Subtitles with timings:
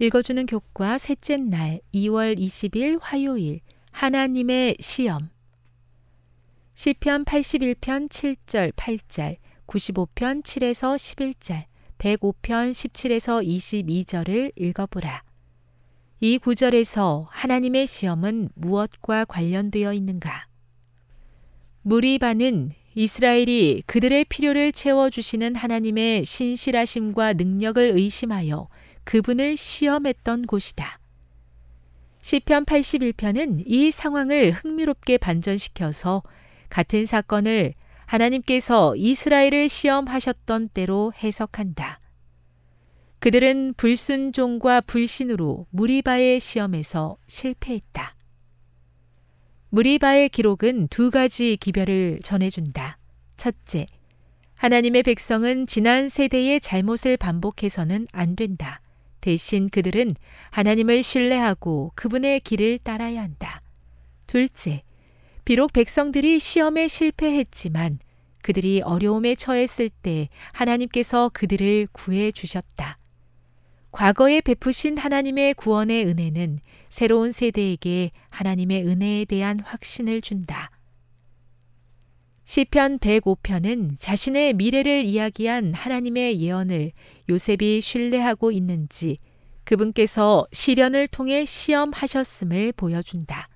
[0.00, 3.60] 읽어주는 교과 셋째 날 2월 20일 화요일
[3.92, 5.30] 하나님의 시험
[6.74, 9.36] 시편 81편 7절 8절
[9.68, 11.64] 95편 7에서 11절
[11.98, 15.22] 105편 17에서 22절을 읽어보라.
[16.20, 20.48] 이 구절에서 하나님의 시험은 무엇과 관련되어 있는가?
[21.82, 28.68] 무리바는 이스라엘이 그들의 필요를 채워주시는 하나님의 신실하심과 능력을 의심하여
[29.04, 30.98] 그분을 시험했던 곳이다.
[32.22, 36.22] 시편 81편은 이 상황을 흥미롭게 반전시켜서
[36.70, 37.74] 같은 사건을
[38.06, 42.00] 하나님께서 이스라엘을 시험하셨던 때로 해석한다.
[43.18, 48.14] 그들은 불순종과 불신으로 무리바의 시험에서 실패했다.
[49.70, 52.98] 무리바의 기록은 두 가지 기별을 전해준다.
[53.36, 53.86] 첫째,
[54.54, 58.80] 하나님의 백성은 지난 세대의 잘못을 반복해서는 안 된다.
[59.24, 60.14] 대신 그들은
[60.50, 63.58] 하나님을 신뢰하고 그분의 길을 따라야 한다.
[64.26, 64.82] 둘째,
[65.46, 68.00] 비록 백성들이 시험에 실패했지만
[68.42, 72.98] 그들이 어려움에 처했을 때 하나님께서 그들을 구해 주셨다.
[73.92, 76.58] 과거에 베푸신 하나님의 구원의 은혜는
[76.90, 80.70] 새로운 세대에게 하나님의 은혜에 대한 확신을 준다.
[82.44, 86.92] 시편 105편은 자신의 미래를 이야기한 하나님의 예언을
[87.28, 89.18] 요셉이 신뢰하고 있는지
[89.64, 93.48] 그분께서 시련을 통해 시험하셨음을 보여준다.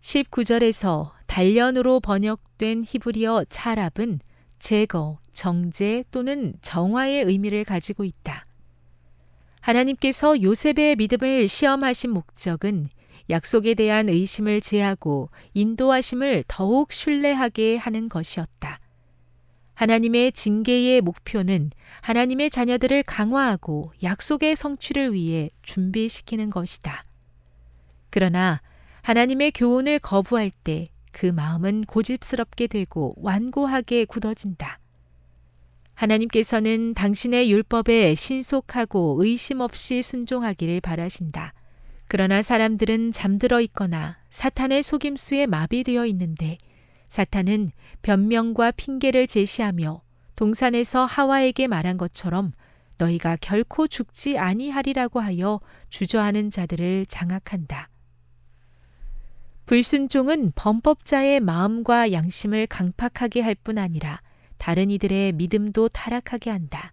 [0.00, 4.18] 19절에서 단련으로 번역된 히브리어 차랍은
[4.58, 8.46] 제거, 정제 또는 정화의 의미를 가지고 있다.
[9.60, 12.88] 하나님께서 요셉의 믿음을 시험하신 목적은
[13.30, 18.78] 약속에 대한 의심을 제하고 인도하심을 더욱 신뢰하게 하는 것이었다.
[19.74, 21.70] 하나님의 징계의 목표는
[22.02, 27.02] 하나님의 자녀들을 강화하고 약속의 성취를 위해 준비시키는 것이다.
[28.10, 28.60] 그러나
[29.02, 34.80] 하나님의 교훈을 거부할 때 그 마음은 고집스럽게 되고 완고하게 굳어진다.
[35.94, 41.52] 하나님께서는 당신의 율법에 신속하고 의심 없이 순종하기를 바라신다.
[42.12, 46.58] 그러나 사람들은 잠들어 있거나 사탄의 속임수에 마비되어 있는데
[47.08, 47.70] 사탄은
[48.02, 50.02] 변명과 핑계를 제시하며
[50.36, 52.52] 동산에서 하와에게 말한 것처럼
[52.98, 57.88] 너희가 결코 죽지 아니하리라고 하여 주저하는 자들을 장악한다.
[59.64, 64.20] 불순종은 범법자의 마음과 양심을 강팍하게 할 뿐 아니라
[64.58, 66.92] 다른 이들의 믿음도 타락하게 한다.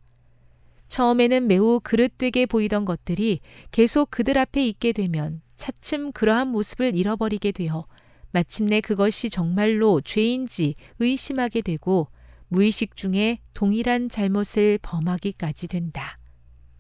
[0.90, 3.40] 처음에는 매우 그릇되게 보이던 것들이
[3.72, 7.86] 계속 그들 앞에 있게 되면 차츰 그러한 모습을 잃어버리게 되어
[8.32, 12.08] 마침내 그것이 정말로 죄인지 의심하게 되고
[12.50, 16.18] 무의식 중에 동일한 잘못을 범하기까지 된다.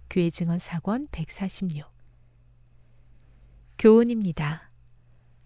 [0.09, 1.84] 교회 증언 사권 146
[3.78, 4.72] 교훈입니다.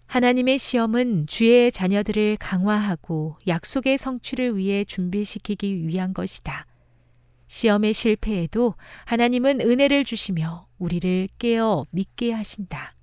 [0.06, 6.66] 하나님의 시험은 주의 자녀들을 강화하고 약속의 성취를 위해 준비시키기 위한 것이다.
[7.54, 12.96] 시험에 실패해도 하나님은 은혜를 주시며 우리를 깨어 믿게 하신다.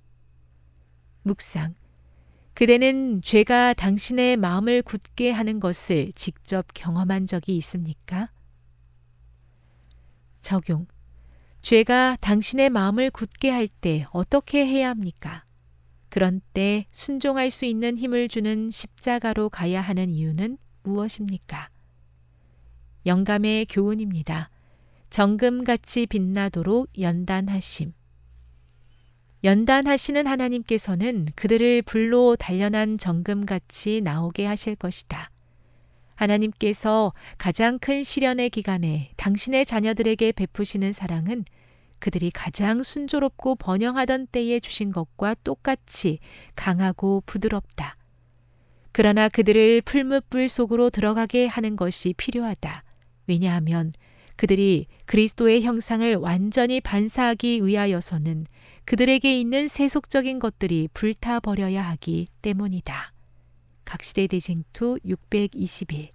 [1.22, 1.74] 묵상.
[2.52, 8.30] 그대는 죄가 당신의 마음을 굳게 하는 것을 직접 경험한 적이 있습니까?
[10.42, 10.86] 적용.
[11.62, 15.46] 죄가 당신의 마음을 굳게 할 때 어떻게 해야 합니까?
[16.10, 21.70] 그런 때 순종할 수 있는 힘을 주는 십자가로 가야 하는 이유는 무엇입니까?
[23.06, 24.50] 영감의 교훈입니다.
[25.10, 27.92] 정금같이 빛나도록 연단하심.
[29.44, 35.30] 연단하시는 하나님께서는 그들을 불로 단련한 정금같이 나오게 하실 것이다.
[36.14, 41.44] 하나님께서 가장 큰 시련의 기간에 당신의 자녀들에게 베푸시는 사랑은
[41.98, 46.18] 그들이 가장 순조롭고 번영하던 때에 주신 것과 똑같이
[46.54, 47.96] 강하고 부드럽다.
[48.92, 52.84] 그러나 그들을 풀무불 속으로 들어가게 하는 것이 필요하다.
[53.26, 53.92] 왜냐하면
[54.36, 58.46] 그들이 그리스도의 형상을 완전히 반사하기 위하여서는
[58.84, 63.12] 그들에게 있는 세속적인 것들이 불타버려야 하기 때문이다.
[63.84, 66.10] 각시대 대쟁투 621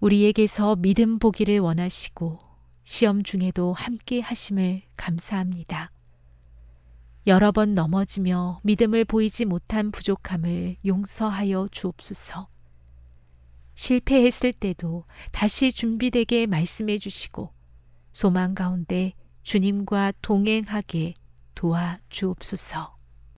[0.00, 2.38] 우리에게서 믿음 보기를 원하시고
[2.84, 5.92] 시험 중에도 함께 하심을 감사합니다.
[7.26, 12.48] 여러 번 넘어지며 믿음을 보이지 못한 부족함을 용서하여 주옵소서.
[13.80, 17.50] 실패했을 때도 다시 준비되게 말씀해 주시고
[18.12, 21.14] 소망 가운데 주님과 동행하게
[21.54, 22.99] 도와 주옵소서.